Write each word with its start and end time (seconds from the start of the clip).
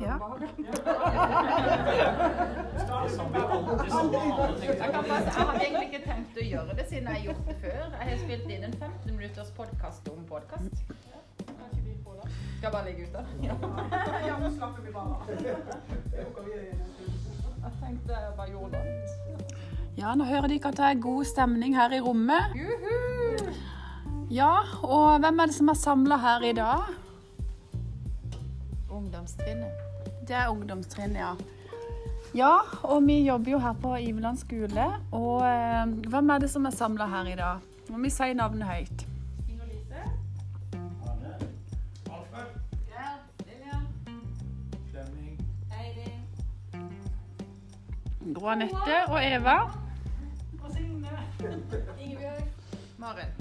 Ja. 0.00 0.16
Jeg, 4.80 4.90
kan 4.92 5.04
bare, 5.04 5.20
jeg 5.24 5.32
hadde 5.36 5.60
egentlig 5.64 5.86
ikke 5.86 6.00
tenkt 6.04 6.38
å 6.38 6.44
gjøre 6.44 6.74
det 6.78 6.84
siden 6.88 7.06
jeg 7.06 7.14
har 7.14 7.24
gjort 7.26 7.44
det 7.48 7.56
før. 7.62 7.80
Jeg 8.00 8.08
har 8.10 8.18
spilt 8.22 8.46
inn 8.54 8.64
en 8.66 8.74
15 8.80 9.16
minutters 9.16 9.50
podkast 9.56 10.08
om 10.12 10.20
podkast. 10.28 10.74
Skal 12.60 12.66
jeg 12.66 12.72
bare 12.72 12.86
ligge 12.90 13.02
ute. 13.08 13.20
Ja. 13.46 13.54
Ja, 14.26 14.34
nå 14.40 14.50
slapper 14.56 14.82
vi 14.84 14.90
bare 14.92 15.10
av. 15.16 15.20
Jeg 17.60 17.72
tenkte 17.76 18.12
jeg 18.16 18.32
bare 18.38 18.50
gjorde 18.54 18.78
noe. 18.80 18.84
ja, 19.98 20.14
nå 20.16 20.24
hører 20.24 20.48
dere 20.48 20.68
at 20.70 20.78
det 20.78 20.86
er 20.86 21.00
god 21.04 21.24
stemning 21.28 21.74
her 21.76 21.92
i 21.92 22.00
rommet. 22.00 22.54
Ja, 24.32 24.52
og 24.80 25.20
hvem 25.20 25.42
er 25.42 25.50
det 25.50 25.56
som 25.58 25.68
er 25.68 25.76
samla 25.76 26.16
her 26.22 26.46
i 26.48 26.52
dag? 26.56 26.88
Ungdomstrinnet. 29.00 29.72
Det 30.28 30.36
er 30.36 30.48
ungdomstrinn, 30.48 31.16
ja. 31.16 31.32
Ja, 32.34 32.58
og 32.82 33.06
vi 33.06 33.22
jobber 33.24 33.50
jo 33.50 33.58
her 33.58 33.72
på 33.72 33.96
Iveland 33.96 34.36
skole. 34.38 34.84
Og 35.12 35.40
eh, 35.46 35.86
hvem 36.12 36.30
er 36.30 36.38
det 36.38 36.50
som 36.50 36.68
er 36.68 36.70
samla 36.76 37.06
her 37.08 37.32
i 37.32 37.36
dag? 37.38 37.64
Må 37.88 37.98
vi 37.98 38.10
si 38.12 38.32
navnet 38.36 38.68
høyt. 38.68 39.06
Gro 48.34 48.46
Anette 48.52 48.98
og 49.08 49.18
Eva. 49.24 49.56
Og 50.62 50.70
Signe. 50.76 51.16
Ingebjørg. 52.04 52.44
Maren. 52.98 53.32